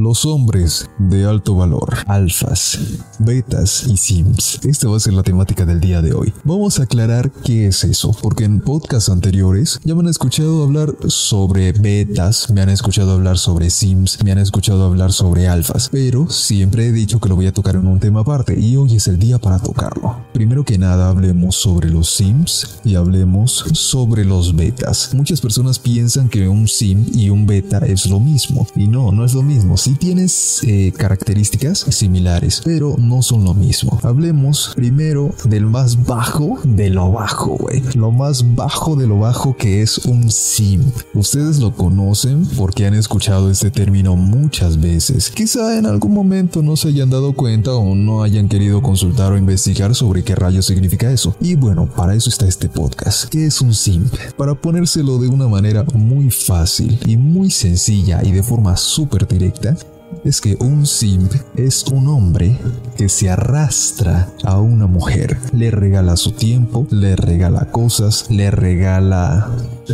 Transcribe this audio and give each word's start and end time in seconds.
Los 0.00 0.24
hombres 0.24 0.88
de 0.98 1.26
alto 1.26 1.56
valor, 1.56 1.94
alfas, 2.06 2.78
betas 3.18 3.86
y 3.86 3.98
sims. 3.98 4.58
Esta 4.64 4.88
va 4.88 4.96
a 4.96 5.00
ser 5.00 5.12
la 5.12 5.22
temática 5.22 5.66
del 5.66 5.78
día 5.78 6.00
de 6.00 6.14
hoy. 6.14 6.32
Vamos 6.42 6.80
a 6.80 6.84
aclarar 6.84 7.30
qué 7.44 7.66
es 7.66 7.84
eso, 7.84 8.16
porque 8.22 8.44
en 8.44 8.62
podcasts 8.62 9.10
anteriores 9.10 9.78
ya 9.84 9.94
me 9.94 10.00
han 10.00 10.08
escuchado 10.08 10.62
hablar 10.62 10.94
sobre 11.08 11.72
betas, 11.72 12.48
me 12.48 12.62
han 12.62 12.70
escuchado 12.70 13.12
hablar 13.12 13.36
sobre 13.36 13.68
sims, 13.68 14.24
me 14.24 14.32
han 14.32 14.38
escuchado 14.38 14.86
hablar 14.86 15.12
sobre 15.12 15.48
alfas, 15.48 15.90
pero 15.92 16.30
siempre 16.30 16.86
he 16.86 16.92
dicho 16.92 17.20
que 17.20 17.28
lo 17.28 17.36
voy 17.36 17.48
a 17.48 17.52
tocar 17.52 17.76
en 17.76 17.86
un 17.86 18.00
tema 18.00 18.20
aparte 18.20 18.58
y 18.58 18.76
hoy 18.76 18.96
es 18.96 19.06
el 19.06 19.18
día 19.18 19.38
para 19.38 19.58
tocarlo. 19.58 20.16
Primero 20.32 20.64
que 20.64 20.78
nada 20.78 21.10
hablemos 21.10 21.56
sobre 21.56 21.90
los 21.90 22.08
sims 22.08 22.80
y 22.84 22.94
hablemos 22.94 23.66
sobre 23.74 24.24
los 24.24 24.56
betas. 24.56 25.10
Muchas 25.12 25.42
personas 25.42 25.78
piensan 25.78 26.30
que 26.30 26.48
un 26.48 26.68
sim 26.68 27.04
y 27.12 27.28
un 27.28 27.44
beta 27.44 27.80
es 27.80 28.06
lo 28.06 28.18
mismo 28.18 28.66
y 28.74 28.88
no, 28.88 29.12
no 29.12 29.26
es 29.26 29.34
lo 29.34 29.42
mismo 29.42 29.76
tienes 29.94 30.62
eh, 30.64 30.92
características 30.96 31.86
similares, 31.90 32.62
pero 32.64 32.96
no 32.98 33.22
son 33.22 33.44
lo 33.44 33.54
mismo. 33.54 33.98
Hablemos 34.02 34.72
primero 34.74 35.34
del 35.44 35.66
más 35.66 36.04
bajo 36.04 36.58
de 36.64 36.90
lo 36.90 37.12
bajo, 37.12 37.56
güey. 37.56 37.82
Lo 37.94 38.10
más 38.10 38.54
bajo 38.54 38.96
de 38.96 39.06
lo 39.06 39.18
bajo 39.18 39.56
que 39.56 39.82
es 39.82 39.98
un 39.98 40.30
sim. 40.30 40.82
Ustedes 41.14 41.58
lo 41.58 41.74
conocen 41.74 42.46
porque 42.56 42.86
han 42.86 42.94
escuchado 42.94 43.50
este 43.50 43.70
término 43.70 44.16
muchas 44.16 44.80
veces. 44.80 45.30
Quizá 45.30 45.78
en 45.78 45.86
algún 45.86 46.12
momento 46.12 46.62
no 46.62 46.76
se 46.76 46.88
hayan 46.88 47.10
dado 47.10 47.32
cuenta 47.32 47.74
o 47.74 47.94
no 47.94 48.22
hayan 48.22 48.48
querido 48.48 48.82
consultar 48.82 49.32
o 49.32 49.38
investigar 49.38 49.94
sobre 49.94 50.22
qué 50.22 50.34
rayos 50.34 50.66
significa 50.66 51.10
eso. 51.10 51.34
Y 51.40 51.54
bueno, 51.54 51.86
para 51.86 52.14
eso 52.14 52.30
está 52.30 52.46
este 52.46 52.68
podcast. 52.68 53.28
¿Qué 53.28 53.46
es 53.46 53.60
un 53.60 53.74
sim? 53.74 54.08
Para 54.36 54.54
ponérselo 54.54 55.18
de 55.18 55.28
una 55.28 55.48
manera 55.48 55.84
muy 55.94 56.30
fácil 56.30 56.98
y 57.06 57.16
muy 57.16 57.50
sencilla 57.50 58.22
y 58.22 58.32
de 58.32 58.42
forma 58.42 58.76
súper 58.76 59.26
directa, 59.26 59.76
es 60.24 60.40
que 60.40 60.56
un 60.60 60.86
simp 60.86 61.32
es 61.56 61.84
un 61.84 62.08
hombre 62.08 62.58
que 62.96 63.08
se 63.08 63.30
arrastra 63.30 64.28
a 64.44 64.60
una 64.60 64.86
mujer. 64.86 65.38
Le 65.52 65.70
regala 65.70 66.16
su 66.16 66.32
tiempo, 66.32 66.86
le 66.90 67.16
regala 67.16 67.66
cosas, 67.66 68.26
le 68.30 68.50
regala 68.50 69.50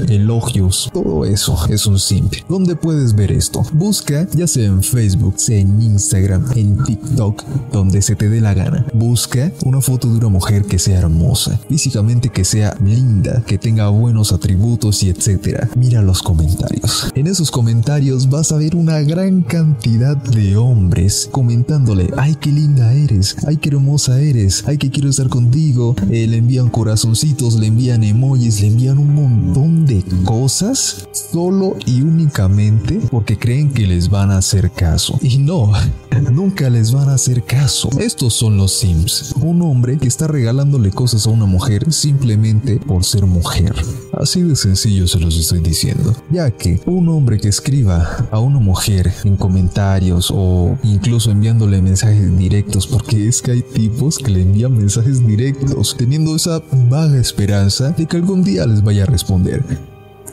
elogios, 0.08 0.90
todo 0.92 1.24
eso 1.24 1.58
es 1.68 1.86
un 1.86 1.98
simp. 1.98 2.32
¿Dónde 2.48 2.76
puedes 2.76 3.14
ver 3.14 3.32
esto? 3.32 3.62
Busca 3.72 4.26
ya 4.32 4.46
sea 4.46 4.66
en 4.66 4.82
Facebook, 4.82 5.34
sea 5.36 5.58
en 5.58 5.80
Instagram, 5.80 6.46
en 6.54 6.82
TikTok, 6.84 7.44
donde 7.72 8.02
se 8.02 8.16
te 8.16 8.28
dé 8.28 8.40
la 8.40 8.54
gana. 8.54 8.86
Busca 8.92 9.52
una 9.64 9.80
foto 9.80 10.08
de 10.08 10.18
una 10.18 10.28
mujer 10.28 10.64
que 10.64 10.78
sea 10.78 10.98
hermosa, 10.98 11.58
físicamente 11.68 12.28
que 12.28 12.44
sea 12.44 12.76
linda, 12.84 13.42
que 13.46 13.58
tenga 13.58 13.88
buenos 13.88 14.32
atributos 14.32 15.02
y 15.02 15.10
etcétera. 15.10 15.68
Mira 15.76 16.02
los 16.02 16.22
comentarios. 16.22 17.10
En 17.14 17.26
esos 17.26 17.50
comentarios 17.50 18.28
vas 18.28 18.52
a 18.52 18.56
ver 18.56 18.76
una 18.76 19.00
gran 19.00 19.42
cantidad 19.42 20.16
de 20.16 20.56
hombres 20.56 21.28
comentándole, 21.30 22.10
ay 22.16 22.36
qué 22.36 22.50
linda 22.50 22.92
eres, 22.92 23.36
ay 23.46 23.56
qué 23.56 23.70
hermosa 23.70 24.20
eres, 24.20 24.64
ay 24.66 24.78
que 24.78 24.90
quiero 24.90 25.10
estar 25.10 25.28
contigo. 25.28 25.94
Eh, 26.10 26.26
le 26.26 26.38
envían 26.38 26.68
corazoncitos, 26.68 27.54
le 27.56 27.66
envían 27.66 28.04
emojis, 28.04 28.60
le 28.60 28.68
envían 28.68 28.98
un 28.98 29.14
montón 29.14 29.85
de 29.86 30.02
cosas 30.24 31.08
solo 31.12 31.76
y 31.86 32.02
únicamente 32.02 33.00
porque 33.10 33.38
creen 33.38 33.70
que 33.70 33.86
les 33.86 34.10
van 34.10 34.30
a 34.30 34.38
hacer 34.38 34.70
caso. 34.70 35.18
Y 35.22 35.38
no, 35.38 35.72
nunca 36.32 36.68
les 36.70 36.92
van 36.92 37.08
a 37.08 37.14
hacer 37.14 37.44
caso. 37.44 37.88
Estos 37.98 38.34
son 38.34 38.56
los 38.56 38.72
Sims. 38.72 39.34
Un 39.40 39.62
hombre 39.62 39.98
que 39.98 40.08
está 40.08 40.26
regalándole 40.26 40.90
cosas 40.90 41.26
a 41.26 41.30
una 41.30 41.46
mujer 41.46 41.92
simplemente 41.92 42.76
por 42.76 43.04
ser 43.04 43.26
mujer. 43.26 43.74
Así 44.12 44.42
de 44.42 44.56
sencillo 44.56 45.06
se 45.06 45.20
los 45.20 45.36
estoy 45.36 45.60
diciendo. 45.60 46.14
Ya 46.30 46.50
que 46.50 46.80
un 46.86 47.08
hombre 47.08 47.38
que 47.38 47.48
escriba 47.48 48.26
a 48.30 48.38
una 48.38 48.58
mujer 48.58 49.12
en 49.24 49.36
comentarios 49.36 50.32
o 50.34 50.76
incluso 50.82 51.30
enviándole 51.30 51.82
mensajes 51.82 52.36
directos, 52.36 52.86
porque 52.86 53.28
es 53.28 53.42
que 53.42 53.52
hay 53.52 53.62
tipos 53.62 54.18
que 54.18 54.30
le 54.30 54.42
envían 54.42 54.76
mensajes 54.76 55.26
directos, 55.26 55.94
teniendo 55.96 56.34
esa 56.34 56.62
vaga 56.88 57.18
esperanza 57.18 57.90
de 57.90 58.06
que 58.06 58.16
algún 58.16 58.42
día 58.42 58.66
les 58.66 58.82
vaya 58.82 59.04
a 59.04 59.06
responder. 59.06 59.62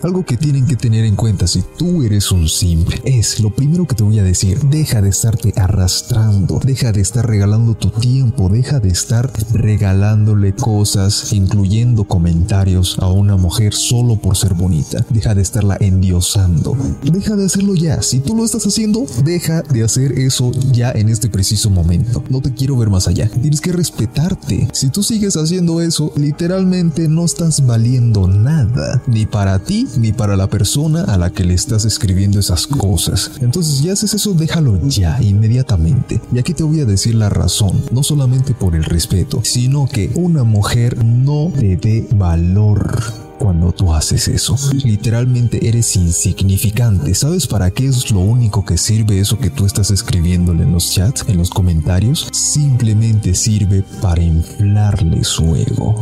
Algo 0.03 0.25
que 0.25 0.36
tienen 0.36 0.66
que 0.66 0.75
tener 0.75 1.06
en 1.06 1.16
cuenta 1.16 1.47
si 1.47 1.64
tú 1.78 2.03
eres 2.03 2.30
un 2.34 2.50
simp 2.50 2.90
es 3.06 3.40
lo 3.40 3.52
primero 3.52 3.88
que 3.88 3.96
te 3.96 4.03
voy 4.03 4.19
a 4.19 4.24
decir. 4.24 4.59
Deja 4.59 5.02
de 5.02 5.08
estarte 5.08 5.53
arrastrando, 5.56 6.59
deja 6.62 6.91
de 6.91 7.00
estar 7.00 7.25
regalando 7.25 7.74
tu 7.74 7.90
tiempo, 7.90 8.50
deja 8.50 8.81
de 8.81 8.90
estar 8.90 9.31
regalándole 9.53 10.53
cosas, 10.53 11.31
incluyendo 11.31 12.03
comentarios 12.03 12.97
a 13.00 13.08
una 13.08 13.38
mujer 13.38 13.74
solo 13.74 14.18
por 14.18 14.36
ser 14.36 14.56
bonita. 14.56 15.06
Deja 15.09 15.36
de 15.36 15.41
estarla 15.41 15.78
endiosando. 15.80 16.75
Deja 17.02 17.38
de 17.38 17.46
hacerlo 17.46 17.74
ya. 17.74 18.02
Si 18.02 18.20
tú 18.20 18.35
lo 18.35 18.44
estás 18.44 18.68
haciendo, 18.68 19.06
deja 19.24 19.62
de 19.62 19.85
hacer 19.85 20.20
eso 20.20 20.52
ya 20.74 20.91
en 20.91 21.08
este 21.08 21.30
preciso 21.30 21.70
momento. 21.70 22.22
No 22.30 22.41
te 22.41 22.53
quiero 22.53 22.75
ver 22.75 22.90
más 22.90 23.08
allá. 23.08 23.30
Tienes 23.30 23.62
que 23.62 23.72
respetarte. 23.72 24.68
Si 24.74 24.90
tú 24.90 25.02
sigues 25.02 25.38
haciendo 25.38 25.80
eso, 25.80 26.12
literalmente 26.18 27.08
no 27.08 27.24
estás 27.24 27.66
valiendo 27.66 28.28
nada, 28.28 29.02
ni 29.08 29.25
para 29.25 29.59
ti 29.59 29.88
ni 29.98 30.12
para 30.12 30.36
la 30.36 30.48
persona 30.48 31.04
a 31.04 31.18
la 31.18 31.31
que 31.31 31.44
le 31.44 31.54
estás 31.54 31.86
escribiendo 31.86 32.40
esas 32.40 32.68
cosas. 32.68 33.31
Entonces, 33.42 33.81
ya 33.81 33.94
haces 33.94 34.14
eso, 34.14 34.34
déjalo 34.34 34.80
ya, 34.88 35.22
inmediatamente. 35.22 36.22
Y 36.34 36.40
aquí 36.40 36.54
te 36.54 36.64
voy 36.64 36.81
a 36.81 36.86
decir 36.86 37.16
la 37.16 37.30
razón, 37.30 37.81
no 37.92 38.03
solamente 38.03 38.53
por 38.53 38.76
el 38.76 38.84
respeto, 38.84 39.42
sino 39.44 39.88
que 39.88 40.12
una 40.16 40.44
mujer 40.44 41.03
no 41.03 41.52
te 41.58 41.78
dé 41.78 42.08
valor 42.16 43.02
cuando 43.44 43.74
tú 43.74 43.94
haces 43.94 44.30
eso. 44.30 44.56
Literalmente 44.86 45.68
eres 45.68 45.96
insignificante. 45.96 47.14
¿Sabes 47.14 47.46
para 47.46 47.72
qué 47.72 47.88
es 47.88 48.09
lo 48.09 48.20
único 48.20 48.64
que 48.64 48.78
sirve 48.78 49.20
eso 49.20 49.38
que 49.38 49.50
tú 49.50 49.66
estás 49.66 49.92
escribiéndole 49.92 50.64
en 50.64 50.72
los 50.72 50.94
chats, 50.94 51.26
en 51.28 51.38
los 51.38 51.50
comentarios? 51.50 52.30
Simplemente 52.32 53.34
sirve 53.36 53.84
para 54.02 54.24
inflarle 54.24 55.24
su 55.24 55.56
ego 55.56 56.02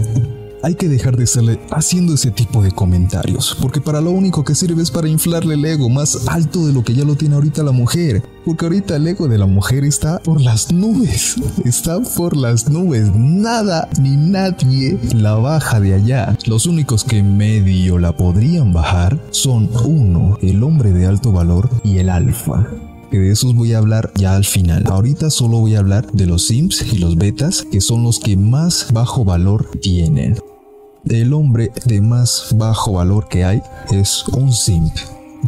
hay 0.64 0.76
que 0.76 0.88
dejar 0.88 1.18
de 1.18 1.24
estarle 1.24 1.60
haciendo 1.72 2.14
ese 2.14 2.32
tipo 2.32 2.62
de 2.62 2.72
comentarios, 2.72 3.58
porque 3.62 3.82
para 3.82 4.02
lo 4.02 4.12
único 4.12 4.44
que 4.44 4.56
sirve 4.56 4.82
es 4.82 4.92
para 4.92 5.08
inflarle 5.08 5.56
el 5.56 5.66
ego 5.66 5.90
más 5.90 6.28
alto 6.28 6.66
de 6.66 6.74
lo 6.74 6.84
que 6.84 6.94
ya 6.94 7.04
lo 7.04 7.16
tiene 7.16 7.36
ahorita 7.36 7.64
la 7.64 7.72
mujer. 7.72 8.24
Porque 8.46 8.66
ahorita 8.66 8.96
el 8.96 9.08
ego 9.08 9.28
de 9.28 9.38
la 9.38 9.46
mujer 9.46 9.84
está 9.84 10.20
por 10.20 10.42
las 10.42 10.72
nubes, 10.72 11.36
está 11.64 12.00
por 12.00 12.36
las 12.36 12.70
nubes, 12.70 13.14
nada 13.16 13.88
ni 14.02 14.18
nadie 14.18 14.98
la 15.16 15.36
baja 15.36 15.80
de 15.80 15.94
allá. 15.94 16.36
Los 16.48 16.66
únicos 16.66 17.04
que 17.04 17.22
medio 17.22 18.00
la 18.00 18.18
podrían 18.18 18.74
bajar 18.74 19.20
son 19.30 19.70
uno, 19.86 20.38
el 20.42 20.64
hombre 20.64 20.92
de 20.92 21.06
alto 21.06 21.32
valor 21.32 21.70
y 21.84 22.00
el 22.00 22.10
alfa 22.10 22.68
que 23.12 23.20
de 23.20 23.32
esos 23.32 23.54
voy 23.54 23.74
a 23.74 23.78
hablar 23.78 24.10
ya 24.16 24.36
al 24.36 24.46
final. 24.46 24.86
Ahorita 24.88 25.30
solo 25.30 25.58
voy 25.58 25.76
a 25.76 25.80
hablar 25.80 26.10
de 26.14 26.26
los 26.26 26.48
sims 26.48 26.82
y 26.94 26.98
los 26.98 27.18
betas, 27.18 27.68
que 27.70 27.82
son 27.82 28.04
los 28.04 28.20
que 28.20 28.38
más 28.38 28.88
bajo 28.94 29.26
valor 29.26 29.70
tienen. 29.82 30.38
El 31.06 31.34
hombre 31.34 31.72
de 31.86 32.00
más 32.00 32.48
bajo 32.56 32.94
valor 32.94 33.28
que 33.28 33.44
hay 33.44 33.62
es 33.92 34.28
un 34.28 34.52
simp. 34.54 34.94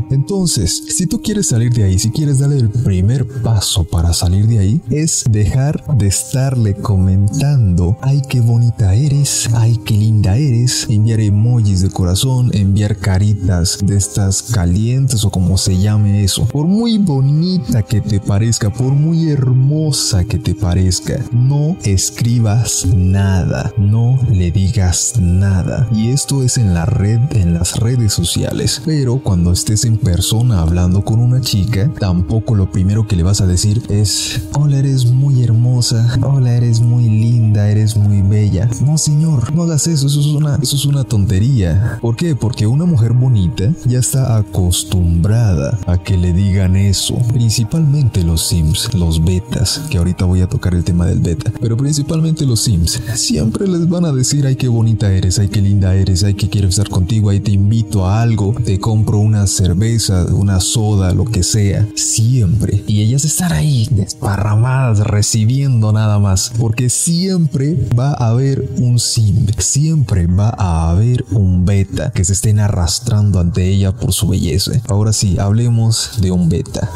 Entonces, 0.10 0.84
si 0.90 1.08
tú 1.08 1.22
quieres 1.22 1.48
salir 1.48 1.74
de 1.74 1.84
ahí, 1.84 2.00
si 2.00 2.12
quieres 2.12 2.40
darle 2.40 2.58
el 2.58 2.70
primer 2.70 3.28
paso 3.42 3.84
para 3.84 4.14
salir 4.14 4.48
de 4.48 4.60
ahí, 4.60 4.82
es 4.90 5.24
dejar 5.30 5.84
de 5.98 6.08
estarle 6.08 6.76
comentando, 6.76 7.98
ay, 8.02 8.22
qué 8.30 8.42
bonita 8.42 8.94
eres, 8.94 9.50
ay, 9.54 9.80
qué 9.86 9.96
linda 9.96 10.38
eres, 10.38 10.88
enviar 10.90 11.20
emojis 11.20 11.82
de 11.82 11.90
corazón, 11.90 12.52
enviar 12.54 12.98
caritas 12.98 13.80
de 13.84 13.98
estas 13.98 14.44
calientes 14.44 15.24
o 15.26 15.30
como 15.30 15.58
se 15.58 15.78
llame 15.80 16.24
eso. 16.24 16.46
Por 16.46 16.68
muy 16.68 16.98
bonita 16.98 17.84
que 17.84 18.02
te 18.02 18.20
parezca, 18.20 18.72
por 18.72 18.94
muy 18.94 19.30
hermosa 19.30 20.24
que 20.26 20.38
te 20.38 20.56
parezca, 20.56 21.20
no 21.32 21.78
escribas 21.84 22.86
nada, 22.94 23.74
no 23.78 24.20
le 24.32 24.52
digas 24.52 25.14
nada. 25.20 25.88
Y 25.94 26.10
esto 26.10 26.44
es 26.44 26.58
en 26.58 26.74
la 26.74 26.86
red, 26.86 27.20
en 27.32 27.54
las 27.54 27.78
redes 27.78 28.14
sociales. 28.14 28.82
Pero 28.86 29.20
cuando 29.20 29.52
estés 29.52 29.83
en 29.86 29.98
persona 29.98 30.62
hablando 30.62 31.04
con 31.04 31.20
una 31.20 31.42
chica, 31.42 31.92
tampoco 32.00 32.56
lo 32.56 32.72
primero 32.72 33.08
que 33.08 33.16
le 33.16 33.24
vas 33.24 33.42
a 33.42 33.48
decir 33.48 33.82
es, 33.90 34.42
hola, 34.54 34.78
eres 34.78 35.06
muy 35.06 35.44
hermosa, 35.44 36.18
hola, 36.22 36.56
eres 36.56 36.80
muy 36.80 37.10
linda, 37.10 37.70
eres 37.70 37.98
muy 37.98 38.22
bella. 38.22 38.70
No, 38.86 38.98
señor, 38.98 39.54
no 39.54 39.64
hagas 39.64 39.88
eso, 39.88 40.08
eso 40.08 40.20
es 40.20 40.28
una, 40.28 40.60
eso 40.62 40.76
es 40.76 40.86
una 40.86 41.04
tontería. 41.04 41.98
¿Por 42.02 42.16
qué? 42.16 42.36
Porque 42.36 42.68
una 42.68 42.86
mujer 42.86 43.14
bonita 43.14 43.72
ya 43.86 44.00
está 44.00 44.38
acostumbrada 44.38 45.78
a 45.86 45.98
que 45.98 46.18
le 46.18 46.34
digan 46.34 46.76
eso. 46.76 47.16
Principalmente 47.34 48.24
los 48.24 48.48
sims, 48.48 48.94
los 48.94 49.24
betas, 49.24 49.82
que 49.90 49.98
ahorita 49.98 50.26
voy 50.26 50.42
a 50.42 50.48
tocar 50.48 50.74
el 50.74 50.84
tema 50.84 51.06
del 51.06 51.20
beta, 51.20 51.52
pero 51.60 51.78
principalmente 51.78 52.46
los 52.46 52.62
sims, 52.62 53.02
siempre 53.16 53.68
les 53.68 53.88
van 53.90 54.06
a 54.06 54.12
decir, 54.12 54.46
ay, 54.46 54.56
qué 54.56 54.68
bonita 54.68 55.12
eres, 55.12 55.40
ay, 55.40 55.50
qué 55.50 55.62
linda 55.62 55.96
eres, 55.96 56.24
ay, 56.24 56.34
que 56.34 56.50
quiero 56.50 56.68
estar 56.68 56.90
contigo, 56.90 57.30
ay, 57.30 57.40
te 57.40 57.52
invito 57.52 58.06
a 58.06 58.22
algo, 58.22 58.56
te 58.64 58.80
compro 58.80 59.20
una 59.20 59.46
cerveza 59.48 59.73
cerveza, 59.74 60.26
una 60.26 60.60
soda, 60.60 61.14
lo 61.14 61.26
que 61.26 61.42
sea, 61.42 61.88
siempre. 61.96 62.84
Y 62.86 63.02
ellas 63.02 63.26
están 63.26 63.52
ahí 63.52 63.88
desparramadas, 63.92 65.00
recibiendo 65.00 65.92
nada 65.92 66.20
más. 66.20 66.52
Porque 66.60 66.90
siempre 66.90 67.76
va 67.98 68.12
a 68.12 68.30
haber 68.30 68.70
un 68.78 69.00
sim, 69.00 69.48
siempre 69.58 70.28
va 70.28 70.54
a 70.58 70.92
haber 70.92 71.26
un 71.32 71.66
beta 71.66 72.12
que 72.12 72.24
se 72.24 72.34
estén 72.34 72.60
arrastrando 72.60 73.40
ante 73.40 73.68
ella 73.68 73.94
por 73.94 74.14
su 74.14 74.28
belleza. 74.28 74.74
Ahora 74.88 75.12
sí, 75.12 75.38
hablemos 75.40 76.22
de 76.22 76.30
un 76.30 76.50
beta. 76.50 76.88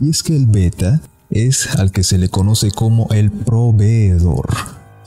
Y 0.00 0.08
es 0.08 0.22
que 0.22 0.34
el 0.34 0.46
beta 0.46 1.02
es 1.28 1.68
al 1.76 1.90
que 1.90 2.02
se 2.02 2.16
le 2.16 2.30
conoce 2.30 2.70
como 2.70 3.08
el 3.10 3.30
proveedor. 3.30 4.48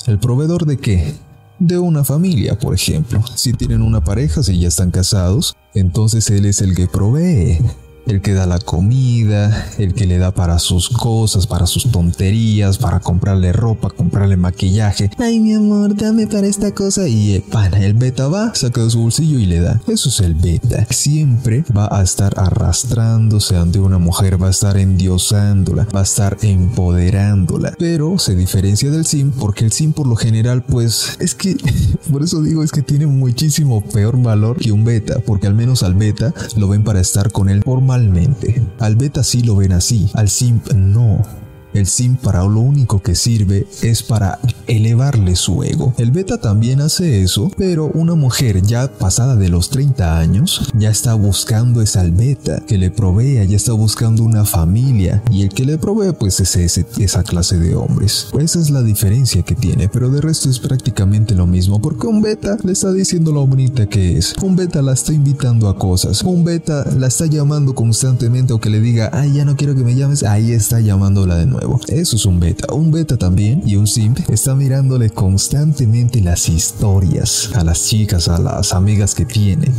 ¿El 0.05 0.19
proveedor 0.19 0.67
de 0.67 0.77
qué? 0.77 1.15
De 1.59 1.77
una 1.77 2.03
familia, 2.03 2.57
por 2.57 2.73
ejemplo. 2.73 3.23
Si 3.35 3.53
tienen 3.53 3.81
una 3.81 4.03
pareja, 4.03 4.43
si 4.43 4.59
ya 4.59 4.69
están 4.69 4.91
casados, 4.91 5.55
entonces 5.73 6.29
él 6.29 6.45
es 6.45 6.61
el 6.61 6.75
que 6.75 6.87
provee 6.87 7.59
el 8.07 8.21
que 8.21 8.33
da 8.33 8.45
la 8.45 8.59
comida, 8.59 9.67
el 9.77 9.93
que 9.93 10.05
le 10.05 10.17
da 10.17 10.31
para 10.31 10.59
sus 10.59 10.89
cosas, 10.89 11.47
para 11.47 11.67
sus 11.67 11.91
tonterías, 11.91 12.77
para 12.77 12.99
comprarle 12.99 13.53
ropa, 13.53 13.89
comprarle 13.89 14.37
maquillaje. 14.37 15.11
Ay, 15.17 15.39
mi 15.39 15.53
amor, 15.53 15.95
dame 15.95 16.27
para 16.27 16.47
esta 16.47 16.73
cosa. 16.73 17.07
Y 17.07 17.35
el, 17.35 17.43
el 17.81 17.93
beta 17.93 18.27
va, 18.27 18.53
saca 18.55 18.83
de 18.83 18.89
su 18.89 18.99
bolsillo 19.01 19.39
y 19.39 19.45
le 19.45 19.59
da. 19.59 19.81
Eso 19.87 20.09
es 20.09 20.19
el 20.19 20.33
beta. 20.33 20.85
Siempre 20.89 21.63
va 21.75 21.87
a 21.91 22.01
estar 22.01 22.33
arrastrándose 22.37 23.55
ante 23.55 23.79
una 23.79 23.97
mujer, 23.97 24.41
va 24.41 24.47
a 24.47 24.51
estar 24.51 24.77
endiosándola, 24.77 25.87
va 25.95 26.01
a 26.01 26.03
estar 26.03 26.37
empoderándola. 26.41 27.73
Pero 27.77 28.17
se 28.17 28.35
diferencia 28.35 28.91
del 28.91 29.05
sim 29.05 29.31
porque 29.31 29.65
el 29.65 29.71
sim 29.71 29.93
por 29.93 30.07
lo 30.07 30.15
general, 30.15 30.63
pues, 30.63 31.17
es 31.19 31.35
que, 31.35 31.55
por 32.11 32.23
eso 32.23 32.41
digo, 32.41 32.63
es 32.63 32.71
que 32.71 32.81
tiene 32.81 33.07
muchísimo 33.07 33.81
peor 33.81 34.21
valor 34.21 34.57
que 34.57 34.71
un 34.71 34.83
beta, 34.83 35.19
porque 35.19 35.47
al 35.47 35.55
menos 35.55 35.83
al 35.83 35.95
beta 35.95 36.33
lo 36.55 36.67
ven 36.67 36.83
para 36.83 36.99
estar 36.99 37.31
con 37.31 37.49
él 37.49 37.61
por 37.61 37.81
al 37.91 38.95
beta 38.95 39.23
sí 39.23 39.43
lo 39.43 39.55
ven 39.55 39.71
así, 39.71 40.09
al 40.13 40.29
simp 40.29 40.71
no. 40.73 41.38
El 41.73 41.85
sim 41.85 42.15
para 42.15 42.43
lo 42.43 42.59
único 42.61 43.01
que 43.01 43.15
sirve 43.15 43.67
es 43.81 44.03
para 44.03 44.39
elevarle 44.67 45.35
su 45.35 45.63
ego. 45.63 45.93
El 45.97 46.11
beta 46.11 46.39
también 46.39 46.81
hace 46.81 47.21
eso, 47.21 47.51
pero 47.57 47.87
una 47.93 48.15
mujer 48.15 48.61
ya 48.61 48.91
pasada 48.91 49.35
de 49.35 49.49
los 49.49 49.69
30 49.69 50.17
años 50.17 50.69
ya 50.73 50.89
está 50.89 51.13
buscando 51.13 51.81
esa 51.81 52.03
beta 52.03 52.61
que 52.65 52.77
le 52.77 52.91
provea, 52.91 53.43
ya 53.43 53.55
está 53.55 53.73
buscando 53.73 54.23
una 54.23 54.45
familia 54.45 55.21
y 55.31 55.43
el 55.43 55.49
que 55.49 55.65
le 55.65 55.77
provee 55.77 56.13
pues 56.17 56.39
es 56.39 56.55
esa 56.55 57.23
clase 57.23 57.57
de 57.57 57.75
hombres. 57.75 58.27
esa 58.39 58.59
es 58.59 58.69
la 58.69 58.81
diferencia 58.81 59.43
que 59.43 59.55
tiene, 59.55 59.89
pero 59.89 60.09
de 60.09 60.21
resto 60.21 60.49
es 60.49 60.59
prácticamente 60.59 61.35
lo 61.35 61.45
mismo 61.45 61.81
porque 61.81 62.07
un 62.07 62.21
beta 62.21 62.57
le 62.63 62.71
está 62.71 62.91
diciendo 62.91 63.31
lo 63.31 63.45
bonita 63.45 63.87
que 63.87 64.17
es. 64.17 64.33
Un 64.41 64.55
beta 64.55 64.81
la 64.81 64.93
está 64.93 65.13
invitando 65.13 65.69
a 65.69 65.77
cosas. 65.77 66.23
Un 66.23 66.43
beta 66.43 66.85
la 66.97 67.07
está 67.07 67.25
llamando 67.25 67.75
constantemente 67.75 68.53
o 68.53 68.59
que 68.59 68.69
le 68.69 68.79
diga, 68.79 69.09
ay 69.13 69.33
ya 69.33 69.45
no 69.45 69.55
quiero 69.55 69.75
que 69.75 69.83
me 69.83 69.95
llames, 69.95 70.23
ahí 70.23 70.51
está 70.51 70.79
llamándola 70.79 71.35
de 71.35 71.45
nuevo. 71.45 71.58
Eso 71.87 72.15
es 72.15 72.25
un 72.25 72.39
beta. 72.39 72.73
Un 72.73 72.91
beta 72.91 73.17
también 73.17 73.61
y 73.65 73.75
un 73.75 73.87
simp 73.87 74.19
está 74.29 74.55
mirándole 74.55 75.09
constantemente 75.09 76.21
las 76.21 76.49
historias 76.49 77.51
a 77.55 77.63
las 77.63 77.85
chicas, 77.85 78.27
a 78.27 78.39
las 78.39 78.73
amigas 78.73 79.15
que 79.15 79.25
tiene. 79.25 79.71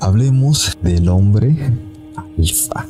Hablemos 0.00 0.76
del 0.82 1.08
hombre 1.08 1.56
alfa 2.36 2.86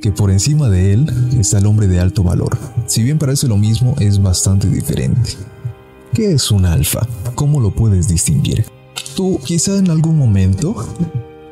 que 0.00 0.12
por 0.12 0.30
encima 0.30 0.68
de 0.68 0.94
él 0.94 1.06
está 1.38 1.58
el 1.58 1.66
hombre 1.66 1.86
de 1.86 2.00
alto 2.00 2.22
valor. 2.22 2.56
Si 2.86 3.02
bien 3.02 3.18
parece 3.18 3.46
lo 3.46 3.56
mismo, 3.56 3.94
es 3.98 4.22
bastante 4.22 4.68
diferente. 4.68 5.32
¿Qué 6.14 6.32
es 6.32 6.50
un 6.50 6.64
alfa? 6.64 7.06
¿Cómo 7.34 7.60
lo 7.60 7.70
puedes 7.70 8.08
distinguir? 8.08 8.64
Tú 9.14 9.38
quizá 9.44 9.76
en 9.76 9.90
algún 9.90 10.16
momento 10.16 10.74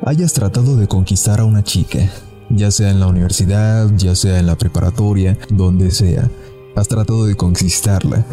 hayas 0.03 0.33
tratado 0.33 0.75
de 0.77 0.87
conquistar 0.87 1.39
a 1.39 1.45
una 1.45 1.63
chica, 1.63 2.09
ya 2.49 2.71
sea 2.71 2.89
en 2.89 2.99
la 2.99 3.07
universidad, 3.07 3.89
ya 3.95 4.15
sea 4.15 4.39
en 4.39 4.47
la 4.47 4.57
preparatoria, 4.57 5.37
donde 5.49 5.91
sea. 5.91 6.29
Has 6.75 6.87
tratado 6.87 7.25
de 7.25 7.35
conquistarla 7.35 8.25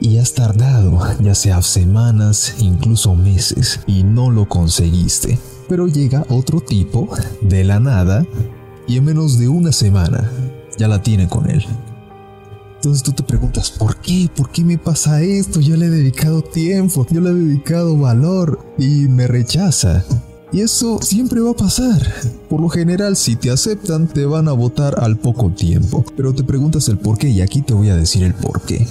y 0.00 0.18
has 0.18 0.34
tardado, 0.34 0.98
ya 1.20 1.34
sea 1.34 1.62
semanas, 1.62 2.56
incluso 2.58 3.14
meses, 3.14 3.80
y 3.86 4.02
no 4.02 4.30
lo 4.30 4.48
conseguiste. 4.48 5.38
Pero 5.68 5.86
llega 5.86 6.26
otro 6.28 6.60
tipo, 6.60 7.08
de 7.40 7.64
la 7.64 7.80
nada, 7.80 8.26
y 8.86 8.98
en 8.98 9.04
menos 9.04 9.38
de 9.38 9.48
una 9.48 9.72
semana 9.72 10.30
ya 10.76 10.88
la 10.88 11.02
tiene 11.02 11.28
con 11.28 11.48
él. 11.48 11.64
Entonces 12.76 13.02
tú 13.02 13.12
te 13.12 13.22
preguntas, 13.22 13.70
¿por 13.70 13.96
qué? 13.96 14.28
¿Por 14.34 14.50
qué 14.50 14.62
me 14.62 14.76
pasa 14.76 15.22
esto? 15.22 15.60
Yo 15.60 15.74
le 15.76 15.86
he 15.86 15.90
dedicado 15.90 16.42
tiempo, 16.42 17.06
yo 17.10 17.22
le 17.22 17.30
he 17.30 17.34
dedicado 17.34 17.96
valor 17.96 18.58
y 18.76 19.08
me 19.08 19.26
rechaza. 19.26 20.04
Y 20.54 20.60
eso 20.60 21.00
siempre 21.02 21.40
va 21.40 21.50
a 21.50 21.56
pasar. 21.56 22.00
Por 22.48 22.60
lo 22.60 22.68
general, 22.68 23.16
si 23.16 23.34
te 23.34 23.50
aceptan, 23.50 24.06
te 24.06 24.24
van 24.24 24.46
a 24.46 24.52
votar 24.52 24.94
al 25.00 25.16
poco 25.16 25.50
tiempo. 25.50 26.04
Pero 26.16 26.32
te 26.32 26.44
preguntas 26.44 26.88
el 26.88 26.96
por 26.96 27.18
qué 27.18 27.28
y 27.28 27.40
aquí 27.40 27.60
te 27.60 27.74
voy 27.74 27.88
a 27.88 27.96
decir 27.96 28.22
el 28.22 28.34
por 28.34 28.60
qué. 28.60 28.86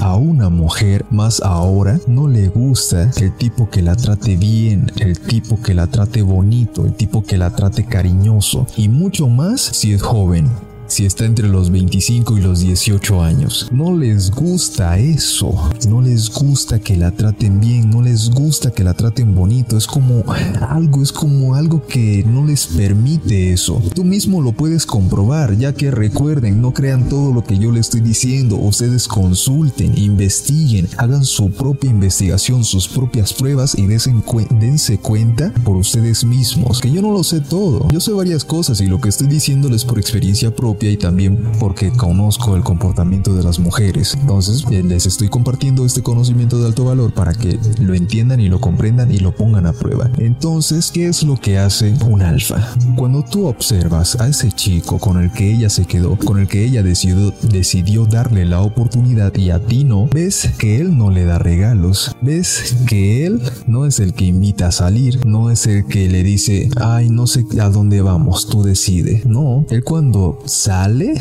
A 0.00 0.16
una 0.16 0.48
mujer 0.48 1.04
más 1.10 1.42
ahora 1.42 2.00
no 2.06 2.28
le 2.28 2.48
gusta 2.48 3.10
el 3.20 3.36
tipo 3.36 3.68
que 3.68 3.82
la 3.82 3.94
trate 3.94 4.38
bien, 4.38 4.90
el 5.00 5.20
tipo 5.20 5.60
que 5.60 5.74
la 5.74 5.86
trate 5.86 6.22
bonito, 6.22 6.86
el 6.86 6.94
tipo 6.94 7.22
que 7.22 7.36
la 7.36 7.54
trate 7.54 7.84
cariñoso 7.84 8.66
y 8.78 8.88
mucho 8.88 9.28
más 9.28 9.60
si 9.60 9.92
es 9.92 10.00
joven 10.00 10.48
si 10.92 11.06
está 11.06 11.24
entre 11.24 11.48
los 11.48 11.70
25 11.70 12.36
y 12.36 12.42
los 12.42 12.60
18 12.60 13.22
años. 13.22 13.66
No 13.72 13.96
les 13.96 14.30
gusta 14.30 14.98
eso, 14.98 15.70
no 15.88 16.02
les 16.02 16.28
gusta 16.30 16.80
que 16.80 16.96
la 16.96 17.12
traten 17.12 17.60
bien, 17.60 17.88
no 17.88 18.02
les 18.02 18.28
gusta 18.28 18.72
que 18.72 18.84
la 18.84 18.92
traten 18.92 19.34
bonito, 19.34 19.78
es 19.78 19.86
como 19.86 20.22
algo, 20.60 21.02
es 21.02 21.10
como 21.10 21.54
algo 21.54 21.86
que 21.86 22.22
no 22.24 22.44
les 22.44 22.66
permite 22.66 23.54
eso. 23.54 23.80
Tú 23.94 24.04
mismo 24.04 24.42
lo 24.42 24.52
puedes 24.52 24.84
comprobar, 24.84 25.56
ya 25.56 25.72
que 25.72 25.90
recuerden, 25.90 26.60
no 26.60 26.74
crean 26.74 27.08
todo 27.08 27.32
lo 27.32 27.42
que 27.42 27.56
yo 27.56 27.72
les 27.72 27.86
estoy 27.86 28.02
diciendo, 28.02 28.56
ustedes 28.56 29.08
consulten, 29.08 29.96
investiguen, 29.96 30.90
hagan 30.98 31.24
su 31.24 31.50
propia 31.52 31.88
investigación, 31.88 32.64
sus 32.64 32.86
propias 32.86 33.32
pruebas 33.32 33.74
y 33.78 33.86
dense 33.86 34.98
cuenta 34.98 35.54
por 35.64 35.76
ustedes 35.76 36.22
mismos, 36.22 36.82
que 36.82 36.92
yo 36.92 37.00
no 37.00 37.12
lo 37.12 37.24
sé 37.24 37.40
todo, 37.40 37.88
yo 37.90 37.98
sé 37.98 38.12
varias 38.12 38.44
cosas 38.44 38.78
y 38.82 38.88
lo 38.88 39.00
que 39.00 39.08
estoy 39.08 39.28
diciéndoles 39.28 39.86
por 39.86 39.98
experiencia 39.98 40.54
propia 40.54 40.81
y 40.90 40.96
también 40.96 41.38
porque 41.58 41.90
conozco 41.90 42.56
el 42.56 42.62
comportamiento 42.62 43.34
de 43.34 43.42
las 43.42 43.58
mujeres. 43.58 44.16
Entonces 44.20 44.64
eh, 44.70 44.82
les 44.82 45.06
estoy 45.06 45.28
compartiendo 45.28 45.84
este 45.84 46.02
conocimiento 46.02 46.58
de 46.58 46.66
alto 46.66 46.84
valor 46.84 47.12
para 47.12 47.34
que 47.34 47.58
lo 47.80 47.94
entiendan 47.94 48.40
y 48.40 48.48
lo 48.48 48.60
comprendan 48.60 49.12
y 49.12 49.18
lo 49.18 49.34
pongan 49.34 49.66
a 49.66 49.72
prueba. 49.72 50.10
Entonces, 50.18 50.90
¿qué 50.92 51.06
es 51.06 51.22
lo 51.22 51.36
que 51.36 51.58
hace 51.58 51.94
un 52.06 52.22
alfa? 52.22 52.74
Cuando 52.96 53.22
tú 53.22 53.46
observas 53.46 54.20
a 54.20 54.28
ese 54.28 54.50
chico 54.52 54.98
con 54.98 55.22
el 55.22 55.30
que 55.32 55.52
ella 55.52 55.68
se 55.68 55.84
quedó, 55.84 56.16
con 56.16 56.38
el 56.40 56.48
que 56.48 56.64
ella 56.64 56.82
decidió, 56.82 57.32
decidió 57.42 58.06
darle 58.06 58.44
la 58.44 58.62
oportunidad 58.62 59.34
y 59.36 59.50
a 59.50 59.58
ti 59.60 59.84
no, 59.84 60.08
ves 60.08 60.50
que 60.58 60.80
él 60.80 60.96
no 60.96 61.10
le 61.10 61.24
da 61.24 61.38
regalos, 61.38 62.16
ves 62.20 62.76
que 62.86 63.26
él 63.26 63.40
no 63.66 63.86
es 63.86 64.00
el 64.00 64.14
que 64.14 64.24
invita 64.24 64.68
a 64.68 64.72
salir, 64.72 65.24
no 65.26 65.50
es 65.50 65.66
el 65.66 65.86
que 65.86 66.08
le 66.08 66.22
dice, 66.22 66.68
ay, 66.80 67.10
no 67.10 67.26
sé 67.26 67.44
a 67.60 67.68
dónde 67.68 68.00
vamos, 68.02 68.48
tú 68.48 68.62
decide. 68.62 69.22
No, 69.24 69.66
él 69.70 69.84
cuando 69.84 70.38
sale, 70.46 70.71